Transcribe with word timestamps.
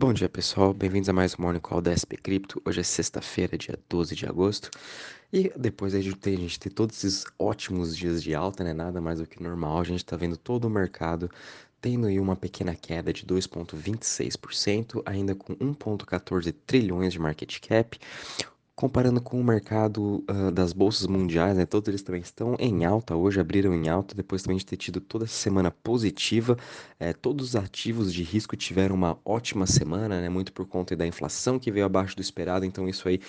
Bom 0.00 0.14
dia 0.14 0.30
pessoal, 0.30 0.72
bem-vindos 0.72 1.10
a 1.10 1.12
mais 1.12 1.38
um 1.38 1.42
Morning 1.42 1.60
Call 1.60 1.82
da 1.82 1.92
SP 1.92 2.16
Cripto. 2.16 2.62
Hoje 2.64 2.80
é 2.80 2.82
sexta-feira, 2.82 3.58
dia 3.58 3.78
12 3.86 4.16
de 4.16 4.24
agosto. 4.24 4.70
E 5.30 5.52
depois 5.54 5.92
de 5.92 5.98
a 5.98 6.00
gente 6.00 6.58
ter 6.58 6.70
todos 6.70 7.04
esses 7.04 7.26
ótimos 7.38 7.94
dias 7.94 8.22
de 8.22 8.34
alta, 8.34 8.64
né? 8.64 8.72
Nada 8.72 8.98
mais 8.98 9.18
do 9.18 9.26
que 9.26 9.42
normal, 9.42 9.78
a 9.78 9.84
gente 9.84 10.02
tá 10.02 10.16
vendo 10.16 10.38
todo 10.38 10.64
o 10.64 10.70
mercado 10.70 11.30
tendo 11.82 12.06
aí 12.06 12.18
uma 12.18 12.34
pequena 12.34 12.74
queda 12.74 13.12
de 13.12 13.26
2,26%, 13.26 15.02
ainda 15.04 15.34
com 15.34 15.54
1,14 15.56 16.54
trilhões 16.66 17.12
de 17.12 17.18
market 17.18 17.60
cap. 17.60 18.00
Comparando 18.74 19.20
com 19.20 19.38
o 19.38 19.44
mercado 19.44 20.24
uh, 20.30 20.50
das 20.50 20.72
bolsas 20.72 21.06
mundiais, 21.06 21.54
né, 21.54 21.66
todos 21.66 21.86
eles 21.88 22.02
também 22.02 22.22
estão 22.22 22.56
em 22.58 22.86
alta 22.86 23.14
hoje, 23.14 23.38
abriram 23.38 23.74
em 23.74 23.90
alta, 23.90 24.14
depois 24.14 24.42
também 24.42 24.56
de 24.56 24.64
ter 24.64 24.78
tido 24.78 25.02
toda 25.02 25.26
essa 25.26 25.34
semana 25.34 25.70
positiva. 25.70 26.56
É, 26.98 27.12
todos 27.12 27.48
os 27.48 27.56
ativos 27.56 28.10
de 28.10 28.22
risco 28.22 28.56
tiveram 28.56 28.94
uma 28.94 29.18
ótima 29.22 29.66
semana, 29.66 30.20
né, 30.22 30.30
muito 30.30 30.50
por 30.50 30.66
conta 30.66 30.96
da 30.96 31.06
inflação 31.06 31.58
que 31.58 31.70
veio 31.70 31.84
abaixo 31.84 32.16
do 32.16 32.22
esperado, 32.22 32.64
então 32.64 32.88
isso 32.88 33.06
aí 33.06 33.20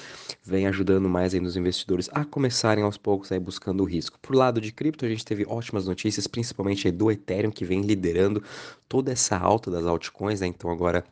vem 0.41 0.67
ajudando 0.67 1.09
mais 1.09 1.33
aí 1.33 1.41
nos 1.41 1.57
investidores 1.57 2.09
a 2.13 2.23
começarem 2.23 2.83
aos 2.85 2.97
poucos 2.97 3.29
aí 3.29 3.39
buscando 3.39 3.81
o 3.81 3.85
risco. 3.85 4.17
Por 4.21 4.33
lado 4.33 4.61
de 4.61 4.71
cripto, 4.71 5.05
a 5.05 5.09
gente 5.09 5.25
teve 5.25 5.45
ótimas 5.45 5.85
notícias, 5.85 6.27
principalmente 6.27 6.89
do 6.91 7.11
Ethereum, 7.11 7.51
que 7.51 7.65
vem 7.65 7.81
liderando 7.81 8.41
toda 8.87 9.11
essa 9.11 9.37
alta 9.37 9.69
das 9.69 9.85
altcoins, 9.85 10.39
né, 10.39 10.47
então 10.47 10.71
agora 10.71 11.03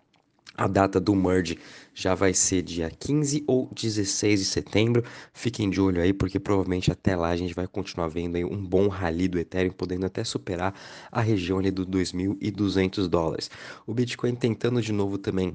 a 0.59 0.67
data 0.67 0.99
do 0.99 1.15
merge 1.15 1.57
já 1.93 2.13
vai 2.13 2.33
ser 2.33 2.61
dia 2.61 2.91
15 2.91 3.45
ou 3.47 3.69
16 3.73 4.41
de 4.41 4.45
setembro. 4.45 5.03
Fiquem 5.33 5.69
de 5.69 5.79
olho 5.79 6.01
aí, 6.01 6.11
porque 6.11 6.37
provavelmente 6.37 6.91
até 6.91 7.15
lá 7.15 7.29
a 7.29 7.37
gente 7.37 7.53
vai 7.53 7.65
continuar 7.65 8.09
vendo 8.09 8.35
aí 8.35 8.43
um 8.43 8.61
bom 8.61 8.89
rally 8.89 9.29
do 9.29 9.39
Ethereum, 9.39 9.71
podendo 9.71 10.05
até 10.05 10.21
superar 10.21 10.75
a 11.09 11.21
região 11.21 11.59
ali 11.59 11.71
dos 11.71 11.85
2.200 11.85 13.07
dólares. 13.07 13.49
O 13.87 13.93
Bitcoin 13.93 14.35
tentando 14.35 14.81
de 14.81 14.91
novo 14.91 15.17
também 15.17 15.53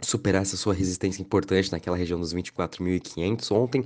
superar 0.00 0.42
essa 0.42 0.56
sua 0.56 0.72
resistência 0.72 1.20
importante 1.20 1.72
naquela 1.72 1.96
região 1.96 2.20
dos 2.20 2.32
24.500. 2.32 3.50
Ontem 3.50 3.84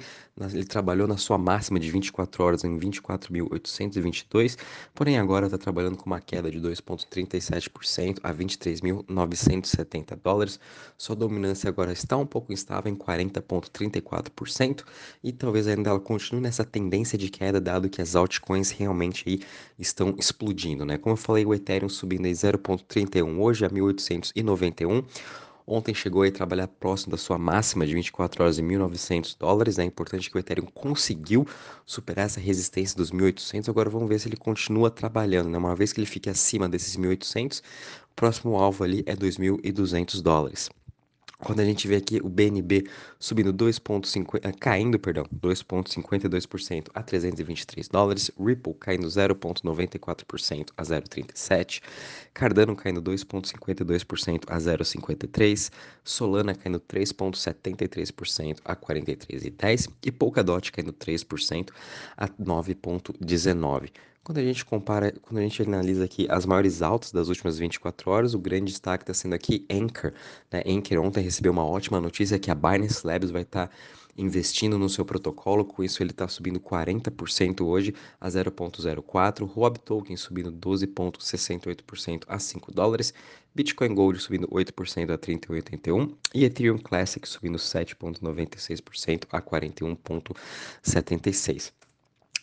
ele 0.53 0.64
trabalhou 0.64 1.09
na 1.09 1.17
sua 1.17 1.39
máxima 1.39 1.81
de 1.81 1.91
24 1.91 2.45
horas 2.45 2.64
em 2.64 2.78
24.822, 2.78 4.59
porém 4.95 5.19
agora 5.19 5.47
está 5.47 5.56
trabalhando 5.56 5.97
com 5.97 6.05
uma 6.05 6.20
queda 6.20 6.51
de 6.51 6.61
2,37% 6.61 8.19
a 8.23 8.33
23.970 8.34 10.19
dólares. 10.23 10.61
Sua 10.98 11.17
dominância 11.17 11.69
agora 11.69 11.92
está 11.92 12.17
um 12.19 12.27
pouco 12.27 12.53
instável 12.53 12.92
em 12.92 12.97
40,34% 12.97 14.84
e 15.25 15.33
talvez 15.33 15.67
ainda 15.67 15.89
ela 15.91 16.01
continue 16.01 16.42
nessa 16.42 16.64
tendência 16.64 17.17
de 17.17 17.31
queda, 17.31 17.58
dado 17.58 17.89
que 17.89 18.03
as 18.03 18.14
altcoins 18.14 18.70
realmente 18.70 19.25
aí 19.27 19.41
estão 19.79 20.14
explodindo, 20.19 20.84
né? 20.84 20.98
Como 20.98 21.14
eu 21.14 21.17
falei, 21.17 21.47
o 21.47 21.55
Ethereum 21.55 21.89
subindo 21.89 22.27
em 22.27 22.33
0,31 22.33 23.39
hoje 23.39 23.64
a 23.64 23.70
1.891. 23.70 25.05
Ontem 25.66 25.94
chegou 25.94 26.22
a 26.22 26.30
trabalhar 26.30 26.66
próximo 26.68 27.12
da 27.12 27.16
sua 27.16 27.38
máxima 27.38 27.86
de 27.86 27.94
24 27.94 28.42
horas 28.42 28.58
e 28.58 28.62
1.900 28.62 29.36
dólares. 29.38 29.78
É 29.78 29.84
importante 29.84 30.30
que 30.30 30.36
o 30.36 30.38
Ethereum 30.38 30.66
conseguiu 30.66 31.46
superar 31.86 32.27
essa 32.27 32.41
resistência 32.41 32.96
dos 32.96 33.10
1.800. 33.10 33.68
Agora 33.68 33.88
vamos 33.88 34.08
ver 34.08 34.18
se 34.18 34.28
ele 34.28 34.36
continua 34.36 34.90
trabalhando. 34.90 35.48
Né? 35.48 35.58
Uma 35.58 35.74
vez 35.74 35.92
que 35.92 36.00
ele 36.00 36.06
fique 36.06 36.28
acima 36.28 36.68
desses 36.68 36.96
1.800, 36.96 37.60
o 37.60 38.14
próximo 38.14 38.56
alvo 38.56 38.84
ali 38.84 39.02
é 39.06 39.14
2.200 39.14 40.20
dólares. 40.20 40.68
Quando 41.45 41.59
a 41.59 41.65
gente 41.65 41.89
vê 41.89 41.97
aqui 41.97 42.21
o 42.23 42.29
BNB 42.29 42.89
subindo 43.19 43.53
2.50, 43.53 44.41
eh, 44.45 44.53
caindo, 44.61 44.97
perdão, 44.97 45.25
2.52% 45.35 46.87
a 46.95 47.03
323 47.03 47.89
dólares, 47.89 48.31
Ripple 48.39 48.75
caindo 48.75 49.09
0.94% 49.09 50.69
a 50.77 50.83
0.37, 50.83 51.83
Cardano 52.33 52.77
caindo 52.77 53.03
2.52% 53.03 54.45
a 54.47 54.57
0.53, 54.57 55.70
Solana 56.05 56.55
caindo 56.55 56.79
3.73% 56.79 58.59
a 58.65 58.77
43,10 58.77 59.91
e 60.05 60.13
Polkadot 60.13 60.70
caindo 60.70 60.93
3% 60.93 61.70
a 62.17 62.29
9.19. 62.29 63.91
Quando 64.24 64.38
a 64.38 64.44
gente 64.44 64.64
compara, 64.64 65.12
quando 65.20 65.38
a 65.38 65.42
gente 65.42 65.60
analisa 65.62 66.05
aqui 66.05 66.28
as 66.30 66.46
maiores 66.46 66.80
altas 66.80 67.10
das 67.10 67.27
últimas 67.27 67.58
24 67.58 68.08
horas, 68.08 68.34
o 68.34 68.38
grande 68.38 68.70
destaque 68.70 69.02
está 69.02 69.12
sendo 69.12 69.34
aqui 69.34 69.66
Anchor. 69.68 70.12
Né? 70.48 70.62
Anchor 70.64 71.05
ontem 71.05 71.24
recebeu 71.24 71.50
uma 71.50 71.66
ótima 71.66 72.00
notícia 72.00 72.38
que 72.38 72.48
a 72.48 72.55
Binance 72.55 73.05
Labs 73.05 73.33
vai 73.33 73.42
estar 73.42 73.66
tá 73.66 73.74
investindo 74.16 74.78
no 74.78 74.88
seu 74.88 75.05
protocolo, 75.05 75.64
com 75.64 75.83
isso 75.83 76.05
ele 76.05 76.12
está 76.12 76.28
subindo 76.28 76.60
40% 76.60 77.66
hoje 77.66 77.96
a 78.20 78.28
0.04, 78.28 79.44
Rob 79.44 79.77
Token 79.80 80.16
subindo 80.16 80.52
12.68% 80.52 82.22
a 82.28 82.39
5 82.39 82.72
dólares, 82.72 83.12
Bitcoin 83.52 83.92
Gold 83.92 84.20
subindo 84.20 84.46
8% 84.46 85.12
a 85.12 85.18
30,81 85.18 86.14
e 86.33 86.44
Ethereum 86.44 86.78
Classic 86.78 87.28
subindo 87.28 87.58
7.96% 87.58 89.24
a 89.33 89.42
41.76. 89.42 91.82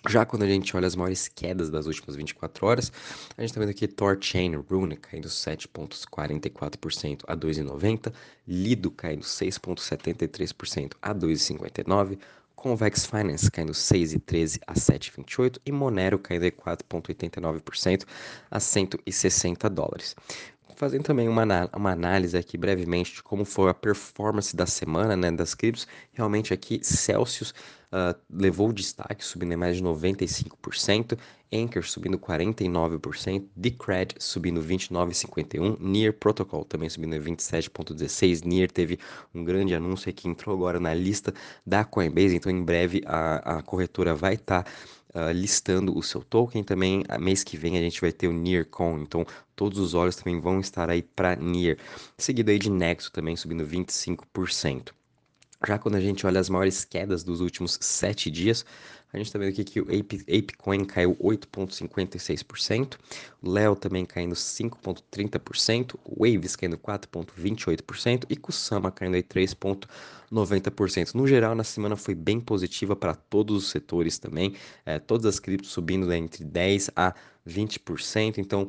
Já 0.08 0.26
quando 0.26 0.44
a 0.44 0.48
gente 0.48 0.76
olha 0.78 0.88
as 0.88 0.96
maiores 0.96 1.28
quedas 1.28 1.70
das 1.70 1.86
últimas 1.86 2.16
24 2.16 2.66
horas, 2.66 2.92
a 3.38 3.42
gente 3.42 3.50
está 3.50 3.60
vendo 3.60 3.72
aqui 3.72 3.86
Torchain 3.88 4.56
Rune 4.56 4.96
caindo 4.96 5.28
7,44% 5.28 7.24
a 7.28 7.36
2,90, 7.36 8.14
Lido 8.48 8.92
caindo 8.92 9.24
6,73% 9.24 10.94
a 11.02 11.14
2,59%, 11.14 12.18
Convex 12.56 13.06
Finance 13.06 13.52
caindo 13.52 13.74
6,13 13.74 14.60
a 14.68 14.74
7,28 14.74 15.60
e 15.66 15.72
Monero 15.72 16.18
caindo 16.20 16.46
4,89% 16.46 18.06
a 18.52 18.60
160 18.60 19.70
dólares 19.70 20.16
fazendo 20.80 21.04
também 21.04 21.28
uma, 21.28 21.44
uma 21.76 21.92
análise 21.92 22.38
aqui 22.38 22.58
brevemente 22.58 23.16
de 23.16 23.22
como 23.22 23.44
foi 23.44 23.70
a 23.70 23.74
performance 23.74 24.56
da 24.56 24.66
semana 24.66 25.14
né, 25.14 25.30
das 25.30 25.54
criptos. 25.54 25.86
Realmente 26.14 26.54
aqui 26.54 26.80
Celsius 26.82 27.54
uh, 27.92 28.18
levou 28.32 28.70
o 28.70 28.74
destaque, 28.74 29.26
subindo 29.26 29.58
mais 29.58 29.76
de 29.76 29.84
95%, 29.84 31.20
Anchor 31.52 31.84
subindo 31.84 32.18
49%, 32.18 33.44
Decred 33.58 34.16
subindo 34.20 34.62
29,51%, 34.62 35.78
Near 35.82 36.14
Protocol 36.14 36.64
também 36.64 36.88
subindo 36.88 37.14
em 37.14 37.20
27,16%. 37.20 38.46
Near 38.46 38.72
teve 38.72 38.98
um 39.36 39.44
grande 39.44 39.76
anúncio 39.76 40.14
que 40.14 40.30
entrou 40.30 40.56
agora 40.56 40.80
na 40.80 40.94
lista 40.94 41.34
da 41.66 41.84
Coinbase, 41.84 42.38
então 42.38 42.50
em 42.50 42.64
breve 42.64 43.04
a, 43.06 43.58
a 43.58 43.62
corretora 43.62 44.16
vai 44.16 44.36
estar. 44.36 44.64
Tá 44.64 44.72
uh, 45.14 45.32
listando 45.32 45.98
o 45.98 46.04
seu 46.04 46.24
token. 46.24 46.64
Também, 46.64 47.04
mês 47.20 47.44
que 47.44 47.58
vem, 47.58 47.78
a 47.78 47.82
gente 47.82 48.02
vai 48.02 48.12
ter 48.12 48.28
o 48.28 48.34
NearCon, 48.34 49.00
então 49.00 49.26
todos 49.56 49.80
os 49.80 49.94
olhos 49.94 50.16
também 50.16 50.40
vão 50.40 50.60
estar 50.60 50.90
aí 50.90 51.02
para 51.02 51.36
Near. 51.36 51.78
Seguido 52.18 52.52
aí 52.52 52.60
de 52.60 52.70
Nexo 52.70 53.12
também 53.12 53.36
subindo 53.36 53.66
25%. 53.66 54.92
Já 55.68 55.78
quando 55.78 55.96
a 55.96 56.00
gente 56.00 56.26
olha 56.26 56.40
as 56.40 56.50
maiores 56.50 56.86
quedas 56.86 57.22
dos 57.22 57.42
últimos 57.42 57.78
sete 57.82 58.32
dias, 58.32 58.66
a 59.12 59.18
gente 59.18 59.28
está 59.28 59.40
vendo 59.40 59.50
aqui 59.50 59.64
que 59.64 59.82
o 59.82 59.84
Ape, 59.86 60.22
ApeCoin 60.22 60.86
caiu 60.86 61.16
8,56%, 61.16 62.98
o 63.42 63.50
Leo 63.50 63.76
também 63.76 64.06
caindo 64.06 64.36
5,30%, 64.36 65.96
o 66.06 66.24
Waves 66.24 66.56
caindo 66.56 66.78
4,28% 66.78 68.26
e 68.30 68.36
Kusama 68.36 68.92
caindo 68.92 69.18
3,90%. 69.18 71.16
No 71.16 71.28
geral, 71.28 71.56
na 71.56 71.64
semana 71.64 71.96
foi 71.96 72.14
bem 72.14 72.40
positiva 72.40 72.96
para 72.96 73.16
todos 73.16 73.64
os 73.64 73.72
setores 73.72 74.20
também, 74.20 74.54
é, 74.86 75.00
todas 75.00 75.26
as 75.26 75.40
criptos 75.40 75.72
subindo 75.72 76.06
né, 76.06 76.18
entre 76.18 76.46
10% 76.46 76.92
a 76.96 77.16
20%, 77.48 78.38
então 78.38 78.68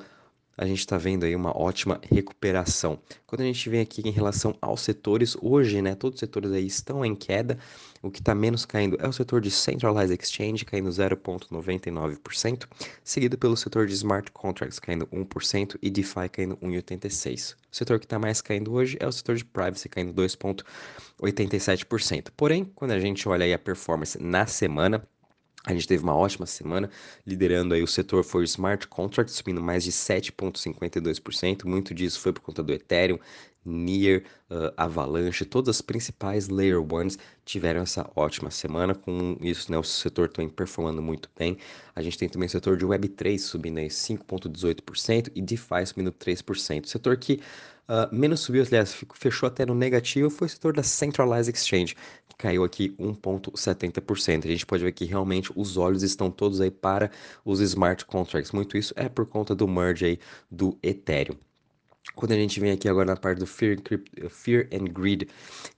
a 0.60 0.66
gente 0.66 0.80
está 0.80 0.98
vendo 0.98 1.24
aí 1.24 1.34
uma 1.34 1.56
ótima 1.56 1.98
recuperação. 2.02 2.98
Quando 3.26 3.40
a 3.40 3.44
gente 3.44 3.70
vem 3.70 3.80
aqui 3.80 4.06
em 4.06 4.10
relação 4.10 4.54
aos 4.60 4.82
setores, 4.82 5.34
hoje, 5.40 5.80
né, 5.80 5.94
todos 5.94 6.16
os 6.16 6.20
setores 6.20 6.52
aí 6.52 6.66
estão 6.66 7.02
em 7.02 7.14
queda. 7.14 7.56
O 8.02 8.10
que 8.10 8.20
está 8.20 8.34
menos 8.34 8.66
caindo 8.66 8.98
é 9.00 9.08
o 9.08 9.12
setor 9.12 9.40
de 9.40 9.50
Centralized 9.50 10.20
Exchange, 10.20 10.66
caindo 10.66 10.90
0,99%, 10.90 12.66
seguido 13.02 13.38
pelo 13.38 13.56
setor 13.56 13.86
de 13.86 13.94
Smart 13.94 14.30
Contracts, 14.32 14.78
caindo 14.78 15.06
1%, 15.06 15.78
e 15.80 15.88
DeFi 15.88 16.28
caindo 16.30 16.58
1,86%. 16.58 17.54
O 17.72 17.74
setor 17.74 17.98
que 17.98 18.04
está 18.04 18.18
mais 18.18 18.42
caindo 18.42 18.74
hoje 18.74 18.98
é 19.00 19.06
o 19.06 19.12
setor 19.12 19.36
de 19.36 19.46
Privacy, 19.46 19.88
caindo 19.88 20.12
2,87%. 20.12 22.28
Porém, 22.36 22.70
quando 22.74 22.90
a 22.90 23.00
gente 23.00 23.26
olha 23.26 23.46
aí 23.46 23.54
a 23.54 23.58
performance 23.58 24.22
na 24.22 24.44
semana, 24.44 25.02
a 25.66 25.72
gente 25.74 25.86
teve 25.86 26.02
uma 26.02 26.16
ótima 26.16 26.46
semana, 26.46 26.90
liderando 27.26 27.74
aí 27.74 27.82
o 27.82 27.86
setor 27.86 28.24
for 28.24 28.42
Smart 28.44 28.86
Contracts, 28.88 29.34
subindo 29.34 29.60
mais 29.60 29.84
de 29.84 29.92
7,52%. 29.92 31.66
Muito 31.66 31.94
disso 31.94 32.18
foi 32.18 32.32
por 32.32 32.40
conta 32.40 32.62
do 32.62 32.72
Ethereum, 32.72 33.18
Near, 33.64 34.22
uh, 34.50 34.72
Avalanche, 34.76 35.44
todas 35.44 35.76
as 35.76 35.80
principais 35.82 36.48
Layer 36.48 36.80
Ones 36.80 37.18
tiveram 37.44 37.82
essa 37.82 38.10
ótima 38.16 38.50
semana. 38.50 38.94
Com 38.94 39.36
isso, 39.40 39.70
né, 39.70 39.78
o 39.78 39.82
setor 39.82 40.28
também 40.28 40.48
performando 40.48 41.02
muito 41.02 41.28
bem. 41.38 41.58
A 41.94 42.02
gente 42.02 42.16
tem 42.18 42.28
também 42.28 42.46
o 42.46 42.50
setor 42.50 42.76
de 42.76 42.86
Web3 42.86 43.38
subindo 43.38 43.78
aí 43.78 43.88
5,18% 43.88 45.30
e 45.34 45.42
DeFi 45.42 45.86
subindo 45.86 46.12
3%. 46.12 46.84
O 46.84 46.88
setor 46.88 47.16
que 47.16 47.40
uh, 47.88 48.14
menos 48.14 48.40
subiu, 48.40 48.64
aliás, 48.66 48.96
fechou 49.14 49.46
até 49.46 49.66
no 49.66 49.74
negativo, 49.74 50.30
foi 50.30 50.46
o 50.46 50.50
setor 50.50 50.72
da 50.72 50.82
Centralized 50.82 51.54
Exchange, 51.54 51.94
que 52.28 52.36
caiu 52.38 52.64
aqui 52.64 52.90
1,70%. 52.98 54.44
A 54.44 54.48
gente 54.48 54.64
pode 54.64 54.84
ver 54.84 54.92
que 54.92 55.04
realmente 55.04 55.52
os 55.54 55.76
olhos 55.76 56.02
estão 56.02 56.30
todos 56.30 56.60
aí 56.60 56.70
para 56.70 57.10
os 57.44 57.60
smart 57.60 58.06
contracts. 58.06 58.52
Muito 58.52 58.78
isso 58.78 58.94
é 58.96 59.08
por 59.08 59.26
conta 59.26 59.54
do 59.54 59.68
merge 59.68 60.06
aí 60.06 60.18
do 60.50 60.78
Ethereum. 60.82 61.36
Quando 62.14 62.32
a 62.32 62.34
gente 62.34 62.58
vem 62.58 62.72
aqui 62.72 62.88
agora 62.88 63.06
na 63.06 63.16
parte 63.16 63.38
do 63.38 63.46
Fear, 63.46 63.76
Fear 64.30 64.68
and 64.72 64.84
Greed 64.84 65.28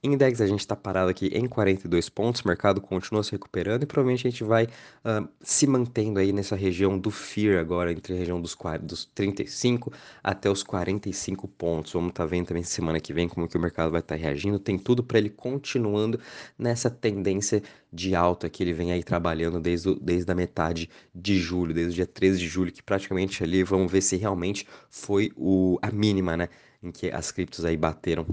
Index, 0.02 0.40
a 0.40 0.46
gente 0.46 0.60
está 0.60 0.76
parado 0.76 1.10
aqui 1.10 1.26
em 1.26 1.46
42 1.46 2.08
pontos, 2.08 2.42
o 2.42 2.48
mercado 2.48 2.80
continua 2.80 3.24
se 3.24 3.32
recuperando 3.32 3.82
e 3.82 3.86
provavelmente 3.86 4.26
a 4.26 4.30
gente 4.30 4.44
vai 4.44 4.64
uh, 4.64 5.28
se 5.40 5.66
mantendo 5.66 6.20
aí 6.20 6.32
nessa 6.32 6.54
região 6.54 6.96
do 6.96 7.10
Fear 7.10 7.58
agora, 7.58 7.90
entre 7.90 8.14
a 8.14 8.16
região 8.16 8.40
dos, 8.40 8.56
dos 8.82 9.04
35 9.04 9.92
até 10.22 10.48
os 10.48 10.62
45 10.62 11.48
pontos. 11.48 11.92
Vamos 11.92 12.10
estar 12.10 12.24
tá 12.24 12.30
vendo 12.30 12.46
também 12.46 12.62
semana 12.62 13.00
que 13.00 13.12
vem 13.12 13.28
como 13.28 13.48
que 13.48 13.56
o 13.56 13.60
mercado 13.60 13.90
vai 13.90 14.00
estar 14.00 14.16
tá 14.16 14.20
reagindo. 14.20 14.60
Tem 14.60 14.78
tudo 14.78 15.02
para 15.02 15.18
ele 15.18 15.28
continuando 15.28 16.20
nessa 16.56 16.88
tendência 16.88 17.62
de 17.92 18.14
alta 18.14 18.48
que 18.48 18.62
ele 18.62 18.72
vem 18.72 18.90
aí 18.90 19.02
trabalhando 19.02 19.60
desde, 19.60 19.90
o, 19.90 19.94
desde 19.94 20.30
a 20.32 20.34
metade 20.34 20.88
de 21.14 21.38
julho, 21.38 21.74
desde 21.74 21.92
o 21.92 21.94
dia 21.94 22.06
13 22.06 22.38
de 22.38 22.48
julho, 22.48 22.72
que 22.72 22.82
praticamente 22.82 23.44
ali 23.44 23.62
vamos 23.62 23.92
ver 23.92 24.00
se 24.00 24.16
realmente 24.16 24.66
foi 24.88 25.30
o, 25.36 25.78
a 25.82 25.90
mínima, 25.90 26.11
né? 26.20 26.48
Em 26.82 26.90
que 26.90 27.10
as 27.10 27.30
criptos 27.30 27.64
aí 27.64 27.76
bateram. 27.76 28.26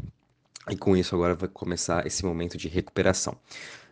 E 0.70 0.76
com 0.76 0.98
isso 0.98 1.16
agora 1.16 1.36
vai 1.36 1.48
começar 1.48 2.06
esse 2.06 2.26
momento 2.26 2.58
de 2.58 2.68
recuperação. 2.68 3.38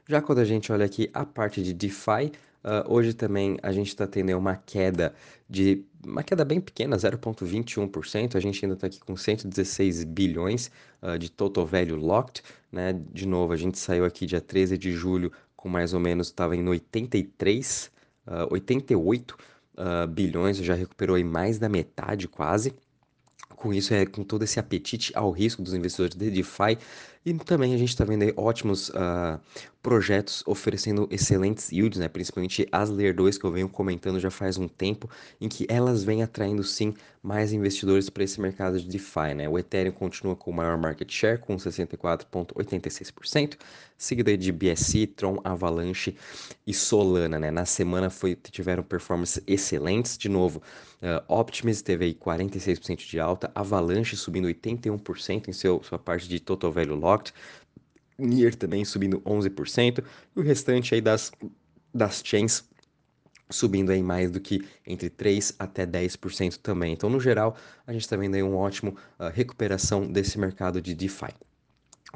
Já 0.07 0.21
quando 0.21 0.39
a 0.39 0.45
gente 0.45 0.71
olha 0.71 0.85
aqui 0.85 1.09
a 1.13 1.25
parte 1.25 1.61
de 1.61 1.73
DeFi, 1.73 2.31
Uh, 2.67 2.83
hoje 2.91 3.13
também 3.13 3.57
a 3.63 3.71
gente 3.71 3.87
está 3.87 4.05
tendo 4.05 4.35
uma 4.37 4.57
queda 4.57 5.13
de 5.49 5.85
uma 6.05 6.21
queda 6.21 6.43
bem 6.43 6.59
pequena, 6.59 6.97
0,21%. 6.97 8.35
A 8.35 8.39
gente 8.41 8.65
ainda 8.65 8.75
está 8.75 8.87
aqui 8.87 8.99
com 8.99 9.15
116 9.15 10.03
bilhões 10.03 10.69
uh, 11.01 11.17
de 11.17 11.31
total 11.31 11.65
value 11.65 11.95
locked, 11.95 12.43
né? 12.69 12.93
De 13.13 13.25
novo, 13.25 13.53
a 13.53 13.55
gente 13.55 13.77
saiu 13.77 14.03
aqui 14.03 14.25
dia 14.25 14.41
13 14.41 14.77
de 14.77 14.91
julho 14.91 15.31
com 15.55 15.69
mais 15.69 15.93
ou 15.93 15.99
menos, 15.99 16.27
estava 16.27 16.55
em 16.55 16.67
83, 16.67 17.91
uh, 18.27 18.51
88 18.51 19.37
uh, 19.77 20.07
bilhões, 20.07 20.57
já 20.57 20.73
recuperou 20.73 21.15
aí 21.15 21.23
mais 21.23 21.57
da 21.57 21.69
metade 21.69 22.27
quase. 22.27 22.73
Com 23.57 23.73
isso, 23.73 23.91
é 23.91 24.05
com 24.05 24.23
todo 24.23 24.43
esse 24.43 24.59
apetite 24.59 25.11
ao 25.15 25.31
risco 25.31 25.63
dos 25.63 25.73
investidores 25.73 26.15
de 26.15 26.29
DeFi, 26.29 26.77
e 27.27 27.33
também 27.33 27.73
a 27.73 27.77
gente 27.77 27.89
está 27.89 28.05
vendo 28.05 28.23
aí 28.23 28.33
ótimos 28.37 28.87
uh, 28.87 29.37
projetos 29.87 30.43
oferecendo 30.45 31.07
excelentes 31.11 31.71
yields, 31.71 31.99
né? 31.99 32.07
principalmente 32.07 32.67
as 32.71 32.89
Layer 32.89 33.15
2 33.15 33.37
que 33.37 33.45
eu 33.45 33.51
venho 33.51 33.69
comentando 33.69 34.19
já 34.19 34.29
faz 34.29 34.57
um 34.57 34.67
tempo, 34.67 35.09
em 35.39 35.47
que 35.47 35.65
elas 35.69 36.03
vêm 36.03 36.23
atraindo 36.23 36.63
sim 36.63 36.93
mais 37.23 37.53
investidores 37.53 38.09
para 38.09 38.23
esse 38.23 38.39
mercado 38.39 38.79
de 38.79 38.87
DeFi. 38.87 39.33
Né? 39.35 39.49
O 39.49 39.57
Ethereum 39.57 39.91
continua 39.91 40.35
com 40.35 40.51
o 40.51 40.53
maior 40.53 40.77
market 40.77 41.11
share, 41.11 41.37
com 41.37 41.55
64,86%, 41.55 43.57
seguido 43.97 44.37
de 44.37 44.51
BSC, 44.51 45.07
Tron, 45.07 45.39
Avalanche 45.43 46.15
e 46.65 46.73
Solana. 46.73 47.39
Né? 47.39 47.49
Na 47.49 47.65
semana 47.65 48.09
foi, 48.09 48.35
tiveram 48.35 48.83
performances 48.83 49.41
excelentes, 49.47 50.17
de 50.17 50.29
novo, 50.29 50.61
uh, 51.01 51.33
Optimus 51.33 51.81
teve 51.81 52.05
aí 52.05 52.13
46% 52.13 53.09
de 53.09 53.19
alta, 53.19 53.51
Avalanche 53.55 54.17
subindo 54.17 54.47
81% 54.47 55.47
em 55.47 55.53
seu, 55.53 55.81
sua 55.83 55.97
parte 55.97 56.27
de 56.27 56.39
total 56.39 56.71
value 56.71 56.95
lock, 56.95 57.16
Nier 58.17 58.55
também 58.55 58.83
subindo 58.83 59.21
11%, 59.21 60.03
e 60.35 60.39
o 60.39 60.43
restante 60.43 60.95
aí 60.95 61.01
das, 61.01 61.31
das 61.93 62.21
chains 62.23 62.63
subindo 63.49 63.91
aí 63.91 64.03
mais 64.03 64.29
do 64.31 64.39
que 64.39 64.67
entre 64.85 65.09
3 65.09 65.55
até 65.57 65.85
10% 65.85 66.57
também. 66.57 66.93
Então, 66.93 67.09
no 67.09 67.19
geral, 67.19 67.55
a 67.85 67.93
gente 67.93 68.01
está 68.01 68.17
vendo 68.17 68.35
aí 68.35 68.43
uma 68.43 68.57
ótima 68.57 68.91
uh, 68.91 69.29
recuperação 69.33 70.05
desse 70.05 70.37
mercado 70.37 70.81
de 70.81 70.93
DeFi. 70.93 71.33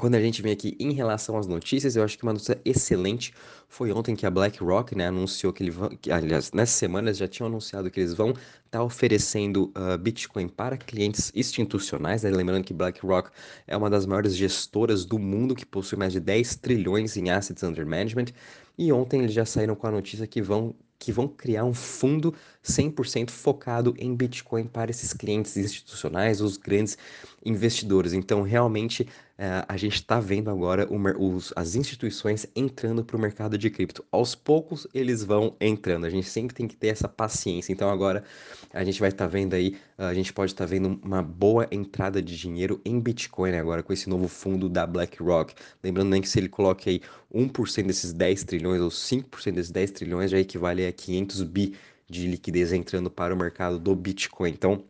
Quando 0.02 0.16
a 0.16 0.20
gente 0.20 0.42
vem 0.42 0.52
aqui 0.52 0.76
em 0.80 0.94
relação 0.94 1.38
às 1.38 1.46
notícias, 1.46 1.96
eu 1.96 2.04
acho 2.04 2.18
que 2.18 2.24
uma 2.24 2.34
notícia 2.34 2.60
excelente 2.66 3.32
foi 3.70 3.92
ontem 3.92 4.16
que 4.16 4.26
a 4.26 4.32
BlackRock 4.32 4.96
né, 4.98 5.06
anunciou 5.06 5.54
que 5.54 5.62
ele 5.62 5.70
vão, 5.70 5.92
aliás, 6.10 6.52
nessas 6.54 6.76
semanas 6.76 7.18
já 7.18 7.28
tinham 7.28 7.46
anunciado 7.46 7.92
que 7.92 8.00
eles 8.00 8.16
vão 8.16 8.32
estar 8.32 8.42
tá 8.72 8.84
oferecendo 8.84 9.72
uh, 9.78 9.96
Bitcoin 10.00 10.48
para 10.48 10.76
clientes 10.76 11.32
institucionais, 11.36 12.24
né? 12.24 12.32
lembrando 12.32 12.64
que 12.64 12.74
BlackRock 12.74 13.30
é 13.68 13.78
uma 13.78 13.92
das 13.92 14.08
maiores 14.08 14.36
gestoras 14.36 15.06
do 15.06 15.20
mundo, 15.20 15.54
que 15.54 15.68
possui 15.68 16.00
mais 16.00 16.14
de 16.14 16.20
10 16.20 16.56
trilhões 16.56 17.16
em 17.16 17.30
assets 17.30 17.62
under 17.62 17.86
management, 17.86 18.34
e 18.80 18.92
ontem 18.92 19.22
eles 19.22 19.34
já 19.34 19.46
saíram 19.46 19.76
com 19.76 19.86
a 19.86 19.92
notícia 19.92 20.26
que 20.26 20.42
vão 20.42 20.74
que 21.02 21.12
vão 21.12 21.28
criar 21.28 21.66
um 21.66 21.74
fundo 21.74 22.32
100% 22.64 23.32
focado 23.32 23.96
em 23.98 24.16
Bitcoin 24.16 24.66
para 24.66 24.92
esses 24.92 25.12
clientes 25.14 25.58
institucionais, 25.58 26.42
os 26.42 26.58
grandes 26.58 26.96
investidores. 27.44 28.14
Então, 28.14 28.42
realmente, 28.42 29.08
é, 29.38 29.66
a 29.68 29.76
gente 29.78 29.96
está 29.96 30.20
vendo 30.20 30.50
agora 30.50 30.88
os, 30.92 31.52
as 31.56 31.76
instituições 31.76 32.46
entrando 32.56 33.04
para 33.04 33.18
o 33.18 33.20
mercado 33.20 33.58
de 33.58 33.70
cripto. 33.70 34.04
Aos 34.12 34.36
poucos, 34.36 34.88
eles 34.94 35.24
vão 35.24 35.56
entrando. 35.60 36.06
A 36.06 36.10
gente 36.10 36.28
sempre 36.28 36.56
tem 36.56 36.68
que 36.68 36.76
ter 36.76 36.88
essa 36.88 37.08
paciência. 37.08 37.72
Então, 37.72 37.90
agora, 37.90 38.24
a 38.74 38.84
gente 38.84 39.00
vai 39.00 39.10
estar 39.10 39.26
tá 39.26 39.32
vendo 39.32 39.54
aí, 39.54 39.78
a 39.98 40.14
gente 40.14 40.32
pode 40.32 40.52
estar 40.52 40.66
tá 40.66 40.70
vendo 40.70 41.00
uma 41.04 41.22
boa 41.22 41.68
entrada 41.72 42.22
de 42.22 42.38
dinheiro 42.38 42.80
em 42.86 43.00
Bitcoin 43.00 43.56
agora 43.56 43.82
com 43.82 43.92
esse 43.92 44.10
novo 44.10 44.28
fundo 44.28 44.70
da 44.70 44.86
BlackRock. 44.86 45.54
Lembrando 45.84 46.10
nem 46.10 46.22
que 46.22 46.30
se 46.30 46.40
ele 46.40 46.50
coloque 46.50 46.90
aí 46.90 47.02
1% 47.34 47.88
desses 47.88 48.14
10 48.14 48.44
trilhões 48.44 48.82
ou 48.82 48.90
5% 48.90 49.52
desses 49.54 49.72
10 49.72 49.92
trilhões 49.92 50.32
já 50.32 50.40
equivale 50.40 50.86
a 50.86 50.92
500 50.92 51.44
bi 51.44 51.76
de 52.10 52.28
liquidez 52.28 52.74
entrando 52.74 53.10
para 53.10 53.34
o 53.34 53.38
mercado 53.38 53.80
do 53.80 53.96
Bitcoin. 53.96 54.52
Então, 54.52 54.84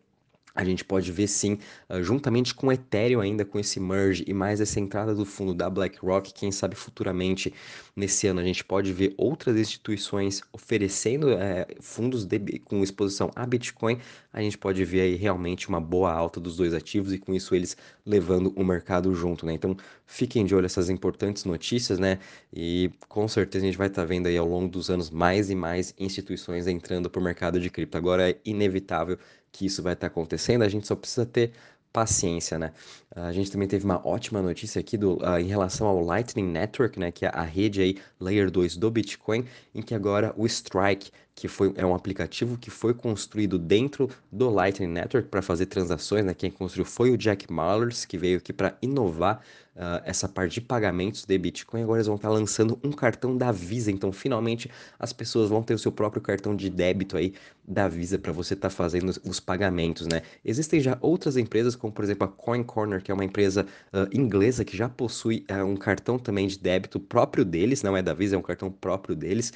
a 0.54 0.64
gente 0.64 0.84
pode 0.84 1.10
ver 1.10 1.26
sim, 1.26 1.58
uh, 1.88 2.02
juntamente 2.02 2.54
com 2.54 2.66
o 2.68 2.72
Ethereum 2.72 3.20
ainda, 3.20 3.44
com 3.44 3.58
esse 3.58 3.80
merge 3.80 4.24
e 4.26 4.34
mais 4.34 4.60
essa 4.60 4.78
entrada 4.78 5.14
do 5.14 5.24
fundo 5.24 5.54
da 5.54 5.68
BlackRock, 5.68 6.32
quem 6.32 6.52
sabe 6.52 6.74
futuramente, 6.74 7.52
nesse 7.94 8.26
ano, 8.26 8.40
a 8.40 8.44
gente 8.44 8.64
pode 8.64 8.92
ver 8.92 9.14
outras 9.16 9.56
instituições 9.56 10.42
oferecendo 10.52 11.30
é, 11.32 11.66
fundos 11.80 12.24
de, 12.24 12.58
com 12.60 12.82
exposição 12.82 13.30
a 13.34 13.46
Bitcoin, 13.46 13.98
a 14.32 14.40
gente 14.40 14.56
pode 14.56 14.84
ver 14.84 15.02
aí 15.02 15.14
realmente 15.14 15.68
uma 15.68 15.80
boa 15.80 16.12
alta 16.12 16.40
dos 16.40 16.56
dois 16.56 16.72
ativos 16.72 17.12
e 17.12 17.18
com 17.18 17.34
isso 17.34 17.54
eles 17.54 17.76
levando 18.04 18.52
o 18.56 18.64
mercado 18.64 19.14
junto, 19.14 19.44
né? 19.44 19.52
Então, 19.52 19.76
fiquem 20.06 20.44
de 20.44 20.54
olho 20.54 20.66
essas 20.66 20.88
importantes 20.88 21.44
notícias, 21.44 21.98
né? 21.98 22.18
E 22.52 22.90
com 23.08 23.28
certeza 23.28 23.64
a 23.64 23.66
gente 23.66 23.78
vai 23.78 23.88
estar 23.88 24.02
tá 24.02 24.06
vendo 24.06 24.26
aí 24.26 24.36
ao 24.36 24.46
longo 24.46 24.68
dos 24.68 24.90
anos 24.90 25.10
mais 25.10 25.50
e 25.50 25.54
mais 25.54 25.94
instituições 25.98 26.66
entrando 26.66 27.10
para 27.10 27.20
o 27.20 27.22
mercado 27.22 27.60
de 27.60 27.70
cripto. 27.70 27.96
Agora 27.96 28.30
é 28.30 28.38
inevitável 28.44 29.18
que 29.52 29.66
isso 29.66 29.82
vai 29.82 29.92
estar 29.92 30.08
tá 30.08 30.12
acontecendo, 30.12 30.62
a 30.62 30.68
gente 30.68 30.86
só 30.86 30.96
precisa 30.96 31.26
ter 31.26 31.52
paciência, 31.92 32.58
né? 32.58 32.72
A 33.14 33.32
gente 33.32 33.50
também 33.52 33.68
teve 33.68 33.84
uma 33.84 34.04
ótima 34.06 34.40
notícia 34.40 34.80
aqui 34.80 34.96
do, 34.96 35.18
uh, 35.18 35.38
em 35.38 35.46
relação 35.46 35.86
ao 35.86 36.00
Lightning 36.00 36.46
Network, 36.50 36.98
né, 36.98 37.12
que 37.12 37.26
é 37.26 37.30
a 37.32 37.42
rede 37.42 37.82
aí 37.82 37.98
Layer 38.18 38.50
2 38.50 38.76
do 38.78 38.90
Bitcoin, 38.90 39.44
em 39.74 39.82
que 39.82 39.94
agora 39.94 40.32
o 40.36 40.46
Strike, 40.46 41.10
que 41.34 41.48
foi, 41.48 41.72
é 41.76 41.84
um 41.84 41.94
aplicativo 41.94 42.58
que 42.58 42.70
foi 42.70 42.92
construído 42.92 43.58
dentro 43.58 44.08
do 44.30 44.50
Lightning 44.50 44.88
Network 44.88 45.28
para 45.28 45.40
fazer 45.40 45.66
transações, 45.66 46.24
né? 46.24 46.34
Quem 46.34 46.50
construiu 46.50 46.84
foi 46.84 47.10
o 47.10 47.16
Jack 47.16 47.50
Mallers, 47.50 48.04
que 48.04 48.18
veio 48.18 48.38
aqui 48.38 48.52
para 48.52 48.76
inovar 48.82 49.40
uh, 49.74 50.02
essa 50.04 50.28
parte 50.28 50.54
de 50.54 50.60
pagamentos 50.60 51.24
de 51.24 51.36
Bitcoin. 51.38 51.82
Agora 51.82 51.98
eles 51.98 52.06
vão 52.06 52.16
estar 52.16 52.28
tá 52.28 52.34
lançando 52.34 52.78
um 52.84 52.92
cartão 52.92 53.36
da 53.36 53.50
Visa. 53.50 53.90
Então, 53.90 54.12
finalmente, 54.12 54.70
as 54.98 55.12
pessoas 55.12 55.48
vão 55.48 55.62
ter 55.62 55.74
o 55.74 55.78
seu 55.78 55.90
próprio 55.90 56.20
cartão 56.20 56.54
de 56.54 56.68
débito 56.68 57.16
aí 57.16 57.34
da 57.66 57.88
Visa 57.88 58.18
para 58.18 58.32
você 58.32 58.54
estar 58.54 58.68
tá 58.68 58.74
fazendo 58.74 59.12
os 59.24 59.40
pagamentos, 59.40 60.06
né? 60.06 60.22
Existem 60.44 60.80
já 60.80 60.98
outras 61.00 61.36
empresas, 61.36 61.74
como 61.74 61.92
por 61.92 62.04
exemplo 62.04 62.26
a 62.26 62.28
Coin 62.28 62.62
Corner, 62.62 63.02
que 63.02 63.10
é 63.10 63.14
uma 63.14 63.24
empresa 63.24 63.66
uh, 63.92 64.08
inglesa 64.16 64.64
que 64.64 64.76
já 64.76 64.88
possui 64.88 65.46
uh, 65.50 65.64
um 65.64 65.76
cartão 65.76 66.18
também 66.18 66.46
de 66.46 66.58
débito 66.58 67.00
próprio 67.00 67.44
deles, 67.44 67.82
não 67.82 67.96
é 67.96 68.02
da 68.02 68.12
Visa, 68.12 68.36
é 68.36 68.38
um 68.38 68.42
cartão 68.42 68.70
próprio 68.70 69.16
deles 69.16 69.52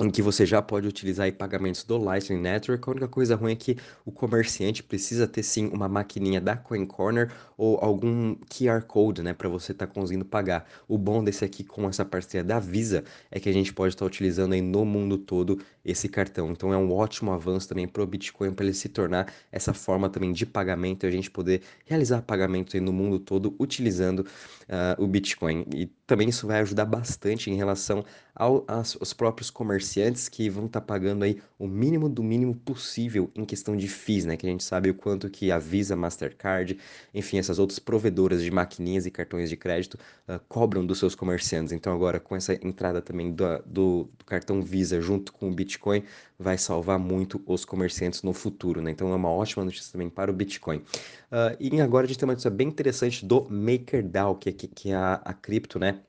em 0.00 0.10
que 0.10 0.20
você 0.20 0.44
já 0.44 0.60
pode 0.60 0.88
utilizar 0.88 1.32
pagamentos 1.32 1.84
do 1.84 1.96
Lightning 1.96 2.40
Network. 2.40 2.88
A 2.88 2.90
única 2.90 3.08
coisa 3.08 3.36
ruim 3.36 3.52
é 3.52 3.56
que 3.56 3.76
o 4.04 4.10
comerciante 4.10 4.82
precisa 4.82 5.26
ter 5.26 5.42
sim 5.42 5.68
uma 5.68 5.88
maquininha 5.88 6.40
da 6.40 6.56
Coin 6.56 6.84
Corner 6.84 7.30
ou 7.56 7.78
algum 7.78 8.34
QR 8.48 8.82
Code, 8.82 9.22
né, 9.22 9.32
para 9.32 9.48
você 9.48 9.72
estar 9.72 9.86
tá 9.86 9.92
conseguindo 9.92 10.24
pagar. 10.24 10.68
O 10.88 10.98
bom 10.98 11.22
desse 11.22 11.44
aqui 11.44 11.62
com 11.62 11.88
essa 11.88 12.04
parceria 12.04 12.42
da 12.42 12.58
Visa 12.58 13.04
é 13.30 13.38
que 13.38 13.48
a 13.48 13.52
gente 13.52 13.72
pode 13.72 13.94
estar 13.94 14.04
tá 14.04 14.06
utilizando 14.06 14.52
aí 14.52 14.62
no 14.62 14.84
mundo 14.84 15.16
todo 15.16 15.60
esse 15.84 16.08
cartão. 16.08 16.50
Então 16.50 16.72
é 16.72 16.76
um 16.76 16.92
ótimo 16.92 17.32
avanço 17.32 17.68
também 17.68 17.86
para 17.86 18.02
o 18.02 18.06
Bitcoin 18.06 18.52
para 18.52 18.64
ele 18.64 18.74
se 18.74 18.88
tornar 18.88 19.32
essa 19.52 19.74
forma 19.74 20.08
também 20.08 20.32
de 20.32 20.46
pagamento 20.46 21.04
e 21.04 21.06
a 21.06 21.10
gente 21.10 21.30
poder 21.30 21.62
realizar 21.84 22.22
pagamentos 22.22 22.80
no 22.80 22.92
mundo 22.92 23.18
todo 23.18 23.54
utilizando 23.58 24.20
uh, 24.20 25.02
o 25.02 25.06
Bitcoin. 25.06 25.66
E 25.74 25.86
também 26.06 26.28
isso 26.28 26.46
vai 26.46 26.60
ajudar 26.60 26.84
bastante 26.84 27.50
em 27.50 27.54
relação 27.54 28.04
ao, 28.34 28.64
aos 28.66 29.12
próprios 29.12 29.50
comerciantes 29.50 30.28
que 30.28 30.50
vão 30.50 30.66
estar 30.66 30.80
tá 30.80 30.86
pagando 30.86 31.24
aí 31.24 31.40
o 31.58 31.66
mínimo 31.66 32.08
do 32.08 32.22
mínimo 32.22 32.54
possível 32.54 33.30
em 33.34 33.44
questão 33.44 33.76
de 33.76 33.88
FIIs, 33.88 34.24
né? 34.24 34.36
Que 34.36 34.46
a 34.46 34.50
gente 34.50 34.64
sabe 34.64 34.90
o 34.90 34.94
quanto 34.94 35.30
que 35.30 35.50
a 35.50 35.58
Visa, 35.58 35.96
Mastercard, 35.96 36.78
enfim, 37.12 37.38
essas 37.38 37.58
outras 37.58 37.78
provedoras 37.78 38.42
de 38.42 38.50
maquininhas 38.50 39.06
e 39.06 39.10
cartões 39.10 39.48
de 39.48 39.56
crédito 39.56 39.94
uh, 40.28 40.38
cobram 40.48 40.84
dos 40.84 40.98
seus 40.98 41.14
comerciantes. 41.14 41.72
Então 41.72 41.94
agora 41.94 42.18
com 42.20 42.34
essa 42.36 42.54
entrada 42.54 43.00
também 43.00 43.32
do, 43.32 43.44
do, 43.64 44.10
do, 44.18 44.24
cartão 44.26 44.60
Visa 44.62 45.00
junto 45.00 45.32
com 45.32 45.48
o 45.48 45.54
Bitcoin 45.54 45.73
vai 46.38 46.58
salvar 46.58 46.98
muito 46.98 47.42
os 47.46 47.64
comerciantes 47.64 48.22
no 48.22 48.32
futuro, 48.32 48.82
né? 48.82 48.90
Então 48.90 49.12
é 49.12 49.14
uma 49.14 49.30
ótima 49.30 49.64
notícia 49.64 49.92
também 49.92 50.08
para 50.08 50.30
o 50.30 50.34
Bitcoin. 50.34 50.78
Uh, 50.78 51.56
e 51.58 51.80
agora 51.80 52.04
a 52.04 52.08
gente 52.08 52.18
tem 52.18 52.26
uma 52.26 52.32
notícia 52.32 52.50
bem 52.50 52.68
interessante 52.68 53.24
do 53.24 53.46
MakerDAO, 53.50 54.36
que, 54.36 54.52
que, 54.52 54.68
que 54.68 54.90
é 54.90 54.96
a, 54.96 55.14
a 55.24 55.32
cripto, 55.32 55.78
né? 55.78 56.00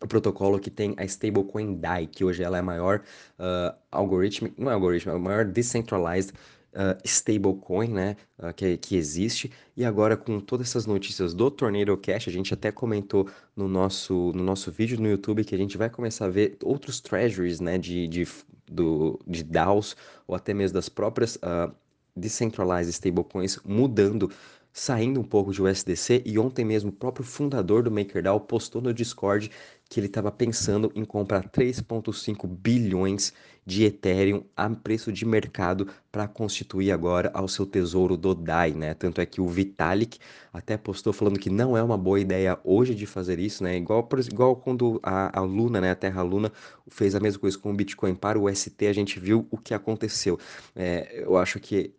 o 0.00 0.06
protocolo 0.06 0.58
que 0.58 0.70
tem 0.70 0.94
a 0.96 1.04
stablecoin 1.04 1.74
DAI, 1.74 2.06
que 2.06 2.24
hoje 2.24 2.42
ela 2.42 2.56
é 2.56 2.60
a 2.60 2.62
maior 2.62 3.02
uh, 3.38 3.76
algoritmo, 3.90 4.48
não 4.56 4.70
é 4.70 4.74
algoritmo, 4.74 5.12
é 5.12 5.16
a 5.16 5.18
maior 5.18 5.44
decentralized 5.44 6.32
uh, 6.72 6.98
stablecoin, 7.04 7.88
né, 7.88 8.16
uh, 8.38 8.52
que, 8.54 8.76
que 8.76 8.96
existe. 8.96 9.50
E 9.76 9.84
agora 9.84 10.16
com 10.16 10.40
todas 10.40 10.68
essas 10.68 10.86
notícias 10.86 11.34
do 11.34 11.50
Tornado 11.50 11.96
Cash, 11.96 12.28
a 12.28 12.30
gente 12.30 12.54
até 12.54 12.70
comentou 12.70 13.28
no 13.56 13.68
nosso, 13.68 14.32
no 14.34 14.42
nosso 14.42 14.70
vídeo 14.70 15.00
no 15.00 15.08
YouTube 15.08 15.44
que 15.44 15.54
a 15.54 15.58
gente 15.58 15.76
vai 15.76 15.90
começar 15.90 16.26
a 16.26 16.30
ver 16.30 16.56
outros 16.62 17.00
treasuries, 17.00 17.60
né, 17.60 17.78
de, 17.78 18.06
de, 18.06 18.26
do, 18.70 19.18
de 19.26 19.42
DAOs 19.42 19.96
ou 20.26 20.34
até 20.34 20.52
mesmo 20.54 20.74
das 20.74 20.88
próprias 20.88 21.36
uh, 21.36 21.72
decentralized 22.16 22.92
stablecoins 22.92 23.58
mudando 23.64 24.30
saindo 24.72 25.20
um 25.20 25.24
pouco 25.24 25.52
de 25.52 25.62
USDC 25.62 26.22
e 26.24 26.38
ontem 26.38 26.64
mesmo 26.64 26.90
o 26.90 26.92
próprio 26.92 27.24
fundador 27.24 27.82
do 27.82 27.90
MakerDAO 27.90 28.40
postou 28.40 28.80
no 28.80 28.94
Discord 28.94 29.50
que 29.88 29.98
ele 29.98 30.06
estava 30.06 30.30
pensando 30.30 30.92
em 30.94 31.04
comprar 31.04 31.48
3,5 31.48 32.46
bilhões 32.46 33.32
de 33.64 33.84
Ethereum 33.84 34.44
a 34.56 34.68
preço 34.70 35.12
de 35.12 35.24
mercado 35.26 35.88
para 36.12 36.28
constituir 36.28 36.90
agora 36.90 37.30
ao 37.34 37.48
seu 37.48 37.66
tesouro 37.66 38.16
do 38.16 38.34
DAI, 38.34 38.72
né? 38.72 38.94
Tanto 38.94 39.20
é 39.20 39.26
que 39.26 39.40
o 39.40 39.46
Vitalik 39.46 40.18
até 40.52 40.76
postou 40.76 41.12
falando 41.12 41.38
que 41.38 41.50
não 41.50 41.76
é 41.76 41.82
uma 41.82 41.96
boa 41.96 42.20
ideia 42.20 42.58
hoje 42.64 42.94
de 42.94 43.06
fazer 43.06 43.38
isso, 43.38 43.62
né? 43.62 43.76
Igual, 43.76 44.08
igual 44.30 44.56
quando 44.56 45.00
a, 45.02 45.38
a 45.38 45.42
Luna, 45.42 45.80
né, 45.80 45.90
a 45.90 45.94
Terra 45.94 46.22
Luna, 46.22 46.52
fez 46.88 47.14
a 47.14 47.20
mesma 47.20 47.40
coisa 47.40 47.58
com 47.58 47.70
o 47.70 47.74
Bitcoin 47.74 48.14
para 48.14 48.38
o 48.38 48.54
ST, 48.54 48.86
a 48.86 48.92
gente 48.92 49.18
viu 49.18 49.46
o 49.50 49.58
que 49.58 49.74
aconteceu. 49.74 50.38
É, 50.74 51.22
eu 51.24 51.36
acho 51.36 51.60
que 51.60 51.94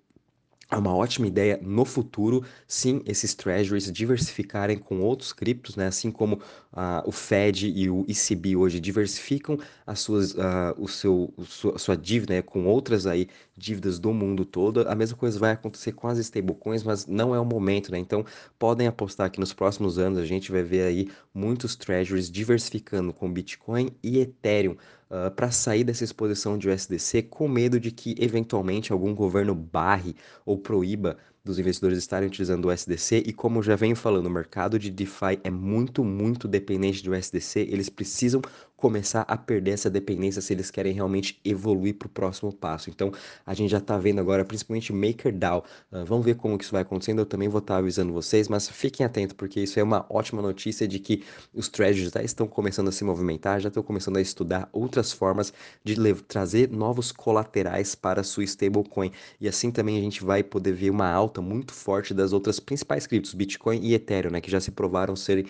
é 0.72 0.78
uma 0.78 0.96
ótima 0.96 1.26
ideia 1.26 1.60
no 1.62 1.84
futuro, 1.84 2.44
sim, 2.68 3.02
esses 3.06 3.34
treasuries 3.34 3.92
diversificarem 3.92 4.78
com 4.78 5.02
outros 5.02 5.34
criptos, 5.34 5.76
né? 5.76 5.88
Assim 5.88 6.12
como 6.12 6.36
uh, 6.36 7.02
o 7.06 7.12
Fed 7.12 7.68
e 7.68 7.90
o 7.90 8.06
ECB 8.08 8.56
hoje 8.56 8.80
diversificam 8.80 9.58
as 9.86 10.00
suas, 10.00 10.34
uh, 10.34 10.76
o 10.78 10.88
seu, 10.88 11.34
sua, 11.46 11.78
sua 11.80 11.98
dívida 11.98 12.36
né? 12.36 12.42
com 12.44 12.66
outras 12.66 13.08
aí 13.08 13.28
dívidas 13.60 14.00
do 14.00 14.14
mundo 14.14 14.46
todo. 14.46 14.88
A 14.88 14.96
mesma 14.96 15.18
coisa 15.18 15.38
vai 15.38 15.52
acontecer 15.52 15.92
com 15.92 16.08
as 16.08 16.18
stablecoins, 16.18 16.84
mas 16.84 17.06
não 17.06 17.36
é 17.36 17.40
o 17.40 17.46
momento, 17.46 17.92
né? 17.92 18.00
Então 18.00 18.26
podem 18.58 18.88
apostar 18.88 19.30
que 19.30 19.40
nos 19.40 19.54
próximos 19.54 20.00
anos 20.00 20.18
a 20.18 20.26
gente 20.26 20.52
vai 20.52 20.64
ver 20.64 20.84
aí 20.84 21.10
muitos 21.34 21.76
treasuries 21.76 22.32
diversificando 22.32 23.14
com 23.14 23.32
Bitcoin 23.32 23.90
e 24.02 24.20
Ethereum 24.20 24.74
uh, 24.74 24.78
ah, 25.12 25.32
para 25.32 25.52
sair 25.52 25.84
dessa 25.84 26.04
exposição 26.04 26.58
de 26.58 26.70
USDC 26.70 27.24
com 27.24 27.48
medo 27.48 27.80
de 27.80 27.92
que 27.92 28.16
eventualmente 28.20 28.92
algum 28.92 29.14
governo 29.14 29.54
barre 29.54 30.16
ou 30.46 30.58
proíba 30.58 31.18
dos 31.44 31.58
investidores 31.58 31.98
estarem 31.98 32.28
utilizando 32.28 32.66
o 32.66 32.74
USDC 32.74 33.24
e 33.26 33.34
como 33.34 33.64
já 33.64 33.76
venho 33.76 33.96
falando, 33.96 34.28
o 34.28 34.30
mercado 34.30 34.78
de 34.78 34.90
DeFi 34.90 35.40
é 35.44 35.50
muito, 35.50 36.04
muito 36.04 36.48
dependente 36.48 37.04
do 37.04 37.12
USDC, 37.12 37.62
eles 37.62 37.90
precisam 37.90 38.42
começar 38.80 39.22
a 39.28 39.38
perder 39.38 39.72
essa 39.72 39.90
dependência 39.90 40.42
se 40.42 40.54
eles 40.54 40.72
querem 40.72 40.94
realmente 40.94 41.40
evoluir 41.44 41.96
para 41.96 42.08
o 42.08 42.10
próximo 42.10 42.52
passo. 42.54 42.90
Então, 42.90 43.12
a 43.46 43.54
gente 43.54 43.70
já 43.70 43.78
está 43.78 43.98
vendo 43.98 44.20
agora, 44.20 44.46
principalmente 44.46 44.94
MakerDAO. 44.94 45.66
Uh, 45.92 46.06
vamos 46.06 46.26
ver 46.26 46.36
como 46.36 46.58
que 46.58 46.64
isso 46.64 46.72
vai 46.72 46.82
acontecendo. 46.82 47.20
Eu 47.20 47.26
também 47.26 47.50
vou 47.50 47.60
estar 47.60 47.76
tá 47.76 47.80
avisando 47.80 48.14
vocês, 48.14 48.48
mas 48.48 48.70
fiquem 48.70 49.06
atentos 49.06 49.34
porque 49.34 49.60
isso 49.60 49.80
é 49.80 49.84
uma 49.84 50.06
ótima 50.10 50.42
notícia 50.42 50.88
de 50.88 50.98
que 50.98 51.24
os 51.54 51.68
treasuries 51.68 52.12
já 52.12 52.24
estão 52.24 52.48
começando 52.48 52.88
a 52.88 52.92
se 52.92 53.04
movimentar, 53.04 53.60
já 53.60 53.68
estão 53.68 53.84
começando 53.84 54.18
a 54.18 54.22
estudar 54.22 54.70
outras 54.72 55.12
formas 55.12 55.54
de 55.84 55.96
trazer 56.28 56.70
novos 56.70 57.12
colaterais 57.12 57.96
para 57.96 58.22
a 58.22 58.24
sua 58.24 58.44
stablecoin. 58.46 59.12
E 59.42 59.48
assim 59.48 59.72
também 59.72 59.98
a 59.98 60.02
gente 60.02 60.24
vai 60.24 60.42
poder 60.42 60.72
ver 60.72 60.90
uma 60.90 61.10
alta 61.10 61.42
muito 61.42 61.74
forte 61.74 62.14
das 62.14 62.32
outras 62.34 62.60
principais 62.60 63.06
criptos, 63.06 63.34
Bitcoin 63.34 63.80
e 63.82 63.94
Ethereum, 63.94 64.32
né, 64.32 64.42
que 64.42 64.50
já 64.50 64.60
se 64.60 64.72
provaram 64.72 65.16
serem 65.16 65.46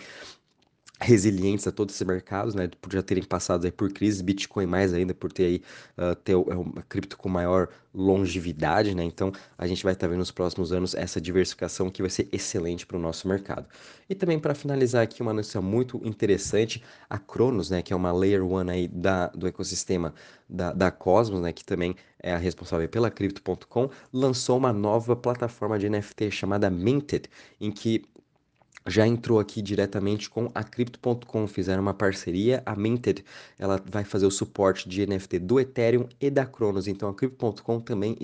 resilientes 1.00 1.66
a 1.66 1.72
todos 1.72 1.94
esses 1.94 2.06
mercados, 2.06 2.54
né, 2.54 2.68
por 2.80 2.92
já 2.92 3.02
terem 3.02 3.24
passado 3.24 3.64
aí 3.64 3.72
por 3.72 3.90
crises, 3.90 4.20
Bitcoin 4.20 4.66
mais 4.66 4.92
ainda 4.92 5.14
por 5.14 5.32
ter 5.32 5.44
aí 5.44 5.62
uh, 5.96 6.14
ter 6.14 6.32
é 6.32 6.36
uma 6.36 6.82
cripto 6.82 7.16
com 7.16 7.28
maior 7.28 7.68
longevidade, 7.92 8.94
né? 8.94 9.02
Então 9.02 9.32
a 9.58 9.66
gente 9.66 9.82
vai 9.82 9.94
estar 9.94 10.06
tá 10.06 10.10
vendo 10.10 10.20
nos 10.20 10.30
próximos 10.30 10.72
anos 10.72 10.94
essa 10.94 11.20
diversificação 11.20 11.90
que 11.90 12.02
vai 12.02 12.10
ser 12.10 12.28
excelente 12.30 12.86
para 12.86 12.96
o 12.96 13.00
nosso 13.00 13.26
mercado. 13.26 13.66
E 14.08 14.14
também 14.14 14.38
para 14.38 14.54
finalizar 14.54 15.02
aqui 15.02 15.22
uma 15.22 15.32
notícia 15.32 15.60
muito 15.60 16.00
interessante, 16.04 16.82
a 17.08 17.18
Cronos, 17.18 17.70
né, 17.70 17.82
que 17.82 17.92
é 17.92 17.96
uma 17.96 18.12
layer 18.12 18.44
one 18.44 18.70
aí 18.70 18.88
da, 18.88 19.28
do 19.28 19.46
ecossistema 19.46 20.14
da, 20.48 20.72
da 20.72 20.90
Cosmos, 20.90 21.40
né, 21.40 21.52
que 21.52 21.64
também 21.64 21.96
é 22.22 22.32
a 22.32 22.38
responsável 22.38 22.88
pela 22.88 23.10
Crypto.com, 23.10 23.90
lançou 24.12 24.58
uma 24.58 24.72
nova 24.72 25.16
plataforma 25.16 25.78
de 25.78 25.88
NFT 25.88 26.30
chamada 26.30 26.68
Minted, 26.68 27.28
em 27.60 27.72
que 27.72 28.04
já 28.86 29.06
entrou 29.06 29.38
aqui 29.38 29.60
diretamente 29.60 30.30
com 30.30 30.50
a 30.54 30.64
Crypto.com, 30.64 31.46
fizeram 31.46 31.82
uma 31.82 31.94
parceria, 31.94 32.62
a 32.64 32.74
Minted, 32.74 33.24
ela 33.58 33.80
vai 33.84 34.04
fazer 34.04 34.26
o 34.26 34.30
suporte 34.30 34.88
de 34.88 35.06
NFT 35.06 35.38
do 35.38 35.60
Ethereum 35.60 36.08
e 36.20 36.30
da 36.30 36.46
Cronos, 36.46 36.88
então 36.88 37.08
a 37.08 37.14
Crypto.com 37.14 37.80
também 37.80 38.16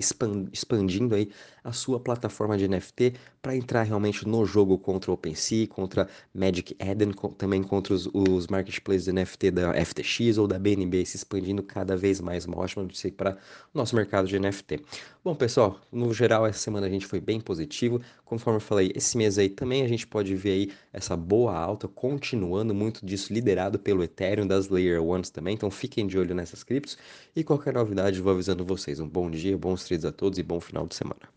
expandindo 0.51 1.15
aí 1.15 1.29
a 1.63 1.73
sua 1.73 1.99
plataforma 1.99 2.57
de 2.57 2.67
NFT 2.67 3.13
para 3.41 3.55
entrar 3.55 3.83
realmente 3.83 4.27
no 4.27 4.45
jogo 4.45 4.77
contra 4.77 5.11
o 5.11 5.13
OpenSea, 5.13 5.67
contra 5.67 6.07
Magic 6.33 6.75
Eden, 6.79 7.11
também 7.37 7.61
contra 7.61 7.93
os, 7.93 8.09
os 8.13 8.47
marketplaces 8.47 9.05
de 9.05 9.13
NFT 9.13 9.51
da 9.51 9.85
FTX 9.85 10.37
ou 10.37 10.47
da 10.47 10.57
BNB, 10.57 11.05
se 11.05 11.17
expandindo 11.17 11.61
cada 11.61 11.95
vez 11.95 12.19
mais, 12.21 12.45
uma 12.45 12.57
ótima 12.57 12.83
notícia 12.83 13.11
para 13.11 13.37
o 13.73 13.77
nosso 13.77 13.95
mercado 13.95 14.27
de 14.27 14.39
NFT. 14.39 14.81
Bom, 15.23 15.35
pessoal, 15.35 15.79
no 15.91 16.13
geral 16.13 16.47
essa 16.47 16.59
semana 16.59 16.87
a 16.87 16.89
gente 16.89 17.05
foi 17.05 17.19
bem 17.19 17.39
positivo, 17.41 18.01
conforme 18.27 18.57
eu 18.57 18.61
falei, 18.61 18.91
esse 18.95 19.17
mês 19.17 19.37
aí 19.37 19.49
também 19.49 19.83
a 19.83 19.87
gente 19.87 20.05
pode 20.05 20.35
ver 20.35 20.51
aí 20.51 20.71
essa 20.91 21.15
boa 21.15 21.55
alta, 21.57 21.87
continuando 21.87 22.73
muito 22.75 23.05
disso 23.05 23.33
liderado 23.33 23.79
pelo 23.79 24.03
Ethereum, 24.03 24.45
das 24.45 24.67
Layer 24.67 25.01
Ones 25.03 25.29
também, 25.29 25.53
então 25.55 25.71
fiquem 25.71 26.05
de 26.05 26.17
olho 26.17 26.35
nessas 26.35 26.63
criptos 26.63 26.97
e 27.35 27.43
qualquer 27.43 27.73
novidade 27.73 28.21
vou 28.21 28.33
avisando 28.33 28.65
vocês. 28.65 28.99
Um 28.99 29.07
bom 29.07 29.31
dia, 29.31 29.57
bons 29.57 29.83
trades 29.85 30.05
a 30.05 30.11
todos 30.11 30.37
e 30.39 30.43
bom 30.43 30.59
final 30.59 30.85
de 30.87 30.95
semana. 30.95 31.21